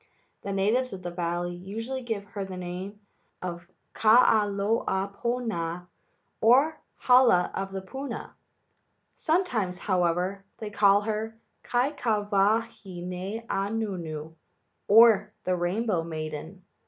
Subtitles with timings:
[0.41, 3.01] The natives of the valley usually give her the name
[3.39, 5.85] of Kahalaopuna,
[6.41, 8.33] or The Hala of Puna.
[9.15, 14.33] Sometimes, however, they call her Kaikawahine Anuenue,
[14.87, 16.63] or The Rainbow Maiden.